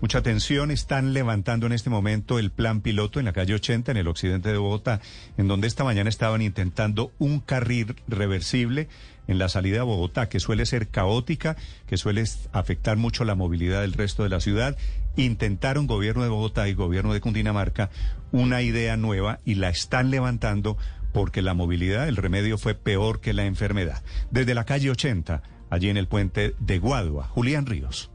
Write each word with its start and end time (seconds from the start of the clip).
mucha 0.00 0.22
tensión. 0.22 0.70
Están 0.70 1.12
levantando 1.12 1.66
en 1.66 1.72
este 1.72 1.90
momento 1.90 2.38
el 2.38 2.50
plan 2.50 2.80
piloto 2.80 3.18
en 3.18 3.26
la 3.26 3.32
calle 3.32 3.54
80, 3.54 3.90
en 3.90 3.96
el 3.96 4.08
occidente 4.08 4.50
de 4.50 4.58
Bogotá, 4.58 5.00
en 5.36 5.48
donde 5.48 5.66
esta 5.66 5.84
mañana 5.84 6.08
estaban 6.08 6.42
intentando 6.42 7.12
un 7.18 7.40
carril 7.40 7.94
reversible 8.08 8.88
en 9.28 9.38
la 9.38 9.48
salida 9.48 9.82
a 9.82 9.84
Bogotá, 9.84 10.28
que 10.28 10.40
suele 10.40 10.66
ser 10.66 10.88
caótica, 10.88 11.56
que 11.86 11.96
suele 11.96 12.24
afectar 12.52 12.96
mucho 12.96 13.24
la 13.24 13.34
movilidad 13.34 13.82
del 13.82 13.92
resto 13.92 14.22
de 14.22 14.28
la 14.28 14.40
ciudad. 14.40 14.76
Intentaron 15.16 15.86
gobierno 15.86 16.22
de 16.22 16.30
Bogotá 16.30 16.68
y 16.68 16.74
gobierno 16.74 17.12
de 17.12 17.20
Cundinamarca 17.20 17.90
una 18.32 18.62
idea 18.62 18.96
nueva 18.96 19.40
y 19.44 19.54
la 19.54 19.68
están 19.68 20.10
levantando 20.10 20.76
porque 21.12 21.42
la 21.42 21.54
movilidad, 21.54 22.08
el 22.08 22.16
remedio 22.16 22.58
fue 22.58 22.74
peor 22.74 23.20
que 23.20 23.32
la 23.32 23.44
enfermedad. 23.44 24.02
Desde 24.30 24.54
la 24.54 24.64
calle 24.64 24.90
80, 24.90 25.42
allí 25.68 25.88
en 25.88 25.96
el 25.96 26.08
puente 26.08 26.54
de 26.58 26.78
Guadua, 26.78 27.24
Julián 27.24 27.66
Ríos. 27.66 28.10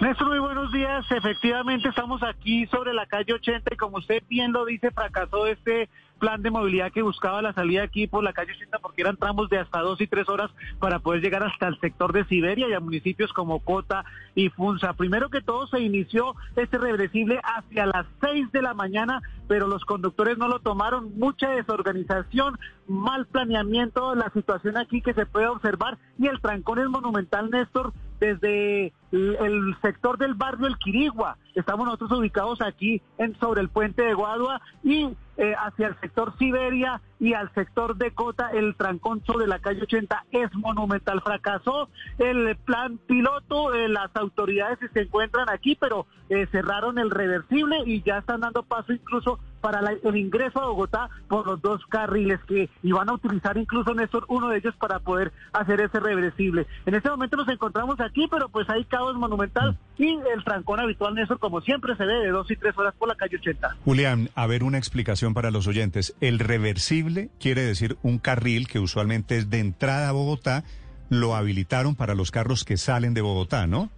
Néstor, 0.00 0.28
muy 0.28 0.38
buenos 0.38 0.72
días. 0.72 1.04
Efectivamente, 1.10 1.90
estamos 1.90 2.22
aquí 2.22 2.66
sobre 2.68 2.94
la 2.94 3.04
calle 3.04 3.34
80 3.34 3.74
y 3.74 3.76
como 3.76 3.98
usted 3.98 4.22
bien 4.30 4.50
lo 4.50 4.64
dice, 4.64 4.90
fracasó 4.92 5.46
este 5.46 5.90
plan 6.18 6.40
de 6.40 6.50
movilidad 6.50 6.90
que 6.90 7.02
buscaba 7.02 7.42
la 7.42 7.52
salida 7.52 7.82
aquí 7.82 8.06
por 8.06 8.24
la 8.24 8.32
calle 8.32 8.52
80 8.52 8.78
porque 8.78 9.02
eran 9.02 9.18
tramos 9.18 9.50
de 9.50 9.58
hasta 9.58 9.80
dos 9.80 10.00
y 10.00 10.06
tres 10.06 10.26
horas 10.30 10.50
para 10.78 11.00
poder 11.00 11.20
llegar 11.20 11.42
hasta 11.42 11.68
el 11.68 11.78
sector 11.80 12.14
de 12.14 12.24
Siberia 12.24 12.66
y 12.66 12.72
a 12.72 12.80
municipios 12.80 13.30
como 13.34 13.60
Cota 13.60 14.06
y 14.34 14.48
Funza. 14.48 14.94
Primero 14.94 15.28
que 15.28 15.42
todo 15.42 15.66
se 15.66 15.80
inició 15.80 16.34
este 16.56 16.78
reversible 16.78 17.38
hacia 17.44 17.84
las 17.84 18.06
seis 18.22 18.50
de 18.52 18.62
la 18.62 18.72
mañana, 18.72 19.20
pero 19.48 19.66
los 19.66 19.84
conductores 19.84 20.38
no 20.38 20.48
lo 20.48 20.60
tomaron. 20.60 21.18
Mucha 21.18 21.50
desorganización, 21.50 22.58
mal 22.88 23.26
planeamiento, 23.26 24.14
la 24.14 24.30
situación 24.30 24.78
aquí 24.78 25.02
que 25.02 25.12
se 25.12 25.26
puede 25.26 25.48
observar 25.48 25.98
y 26.18 26.26
el 26.26 26.40
trancón 26.40 26.78
es 26.78 26.88
monumental, 26.88 27.50
Néstor 27.50 27.92
desde 28.18 28.92
el 29.12 29.76
sector 29.82 30.18
del 30.18 30.34
barrio 30.34 30.66
El 30.66 30.78
Quirigua. 30.78 31.36
Estamos 31.54 31.86
nosotros 31.86 32.12
ubicados 32.12 32.60
aquí 32.60 33.02
en, 33.18 33.36
sobre 33.40 33.60
el 33.60 33.68
puente 33.68 34.02
de 34.02 34.14
Guadua 34.14 34.60
y 34.84 35.08
eh, 35.36 35.54
hacia 35.56 35.88
el 35.88 36.00
sector 36.00 36.36
Siberia 36.38 37.00
y 37.18 37.32
al 37.32 37.50
sector 37.54 37.96
de 37.96 38.10
Cota, 38.12 38.50
el 38.52 38.74
trancón 38.76 39.22
sobre 39.24 39.46
la 39.46 39.58
calle 39.58 39.82
80 39.82 40.26
es 40.32 40.54
monumental. 40.54 41.22
Fracasó 41.22 41.88
el 42.18 42.56
plan 42.56 42.98
piloto, 42.98 43.74
eh, 43.74 43.88
las 43.88 44.14
autoridades 44.16 44.78
se 44.92 45.00
encuentran 45.00 45.48
aquí, 45.48 45.76
pero 45.80 46.06
eh, 46.28 46.46
cerraron 46.52 46.98
el 46.98 47.10
reversible 47.10 47.78
y 47.86 48.02
ya 48.02 48.18
están 48.18 48.40
dando 48.40 48.62
paso 48.64 48.92
incluso 48.92 49.38
para 49.62 49.80
el 49.80 50.16
ingreso 50.16 50.60
a 50.60 50.66
Bogotá 50.66 51.08
por 51.28 51.46
los 51.46 51.60
dos 51.60 51.84
carriles 51.86 52.40
que 52.44 52.68
iban 52.82 53.08
a 53.08 53.14
utilizar 53.14 53.56
incluso 53.56 53.94
Néstor, 53.94 54.24
uno 54.28 54.48
de 54.48 54.58
ellos 54.58 54.74
para 54.76 54.98
poder 54.98 55.32
hacer 55.52 55.80
ese 55.80 56.00
reversible. 56.00 56.66
En 56.86 56.94
este 56.94 57.10
momento 57.10 57.36
nos 57.36 57.48
encontramos 57.48 58.00
aquí, 58.00 58.26
pero 58.30 58.48
pues 58.48 58.68
hay 58.70 58.84
caos 59.00 59.16
monumental 59.16 59.78
y 59.96 60.10
el 60.10 60.44
trancón 60.44 60.78
habitual, 60.78 61.14
Néstor, 61.14 61.38
como 61.38 61.62
siempre 61.62 61.96
se 61.96 62.04
ve 62.04 62.14
de 62.14 62.28
dos 62.28 62.50
y 62.50 62.56
tres 62.56 62.76
horas 62.76 62.94
por 62.98 63.08
la 63.08 63.14
calle 63.14 63.36
80. 63.36 63.76
Julián, 63.84 64.28
a 64.34 64.46
ver 64.46 64.62
una 64.62 64.76
explicación 64.76 65.32
para 65.32 65.50
los 65.50 65.66
oyentes. 65.66 66.14
El 66.20 66.38
reversible 66.38 67.30
quiere 67.40 67.62
decir 67.62 67.96
un 68.02 68.18
carril 68.18 68.68
que 68.68 68.78
usualmente 68.78 69.38
es 69.38 69.48
de 69.48 69.60
entrada 69.60 70.10
a 70.10 70.12
Bogotá, 70.12 70.64
lo 71.08 71.34
habilitaron 71.34 71.96
para 71.96 72.14
los 72.14 72.30
carros 72.30 72.64
que 72.64 72.76
salen 72.76 73.14
de 73.14 73.22
Bogotá, 73.22 73.66
¿no? 73.66 73.90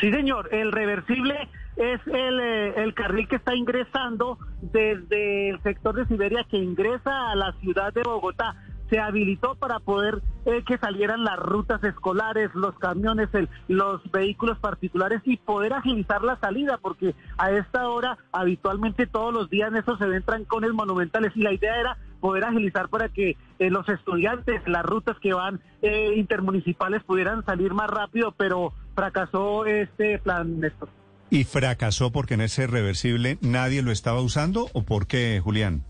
Sí, 0.00 0.10
señor. 0.12 0.48
El 0.52 0.70
reversible 0.70 1.48
es 1.76 2.00
el, 2.06 2.40
eh, 2.40 2.74
el, 2.82 2.92
carril 2.92 3.26
que 3.26 3.36
está 3.36 3.54
ingresando 3.54 4.38
desde 4.60 5.50
el 5.50 5.62
sector 5.62 5.94
de 5.94 6.06
Siberia 6.06 6.44
que 6.50 6.58
ingresa 6.58 7.30
a 7.30 7.34
la 7.36 7.52
ciudad 7.60 7.92
de 7.94 8.02
Bogotá 8.02 8.54
se 8.90 8.98
habilitó 8.98 9.54
para 9.54 9.78
poder 9.78 10.20
eh, 10.44 10.62
que 10.66 10.76
salieran 10.76 11.24
las 11.24 11.38
rutas 11.38 11.82
escolares, 11.84 12.50
los 12.54 12.76
camiones, 12.78 13.28
los 13.68 14.02
vehículos 14.10 14.58
particulares 14.58 15.22
y 15.24 15.36
poder 15.36 15.72
agilizar 15.72 16.22
la 16.22 16.38
salida, 16.40 16.78
porque 16.82 17.14
a 17.38 17.52
esta 17.52 17.88
hora 17.88 18.18
habitualmente 18.32 19.06
todos 19.06 19.32
los 19.32 19.48
días 19.48 19.70
en 19.70 19.76
estos 19.76 19.98
se 19.98 20.06
ven 20.06 20.24
trancones 20.24 20.72
monumentales 20.72 21.32
y 21.36 21.42
la 21.42 21.52
idea 21.52 21.78
era 21.78 21.98
poder 22.20 22.44
agilizar 22.44 22.88
para 22.88 23.08
que 23.08 23.36
eh, 23.58 23.70
los 23.70 23.88
estudiantes, 23.88 24.60
las 24.66 24.84
rutas 24.84 25.16
que 25.20 25.32
van 25.32 25.60
eh, 25.82 26.12
intermunicipales 26.16 27.02
pudieran 27.04 27.44
salir 27.44 27.72
más 27.72 27.88
rápido, 27.88 28.34
pero 28.36 28.72
fracasó 28.94 29.64
este 29.66 30.18
plan, 30.18 30.60
Néstor. 30.60 30.88
¿Y 31.30 31.44
fracasó 31.44 32.10
porque 32.10 32.34
en 32.34 32.40
ese 32.40 32.66
reversible 32.66 33.38
nadie 33.40 33.82
lo 33.82 33.92
estaba 33.92 34.20
usando 34.20 34.68
o 34.72 34.82
por 34.82 35.06
qué, 35.06 35.40
Julián? 35.42 35.84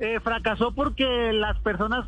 Eh, 0.00 0.18
fracasó 0.20 0.72
porque 0.72 1.32
las 1.32 1.58
personas 1.60 2.06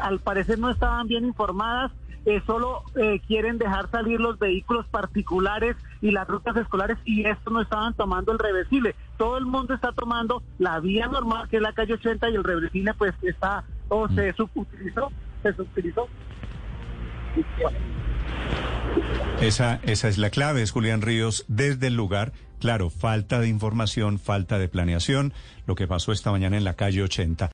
al 0.00 0.20
parecer 0.20 0.58
no 0.58 0.70
estaban 0.70 1.08
bien 1.08 1.24
informadas, 1.24 1.90
eh, 2.26 2.40
solo 2.46 2.84
eh, 2.94 3.20
quieren 3.26 3.58
dejar 3.58 3.90
salir 3.90 4.20
los 4.20 4.38
vehículos 4.38 4.86
particulares 4.86 5.76
y 6.00 6.10
las 6.10 6.26
rutas 6.28 6.56
escolares 6.56 6.96
y 7.04 7.26
esto 7.26 7.50
no 7.50 7.60
estaban 7.60 7.92
tomando 7.94 8.32
el 8.32 8.38
reversible. 8.38 8.94
Todo 9.18 9.36
el 9.36 9.46
mundo 9.46 9.74
está 9.74 9.92
tomando 9.92 10.42
la 10.58 10.78
vía 10.80 11.06
normal 11.08 11.48
que 11.48 11.56
es 11.56 11.62
la 11.62 11.72
calle 11.72 11.94
80 11.94 12.30
y 12.30 12.34
el 12.36 12.44
reversible 12.44 12.94
pues 12.94 13.12
está 13.22 13.64
o 13.88 14.08
se 14.08 14.32
mm. 14.32 14.36
subutilizó, 14.36 15.12
se 15.42 15.52
subutilizó. 15.54 16.08
Esa, 19.40 19.80
esa 19.82 20.08
es 20.08 20.18
la 20.18 20.30
clave, 20.30 20.62
es 20.62 20.70
Julián 20.70 21.02
Ríos 21.02 21.44
desde 21.48 21.88
el 21.88 21.94
lugar 21.94 22.32
Claro, 22.64 22.88
falta 22.88 23.40
de 23.40 23.48
información, 23.48 24.18
falta 24.18 24.58
de 24.58 24.70
planeación, 24.70 25.34
lo 25.66 25.74
que 25.74 25.86
pasó 25.86 26.12
esta 26.12 26.30
mañana 26.30 26.56
en 26.56 26.64
la 26.64 26.72
calle 26.72 27.02
80. 27.02 27.50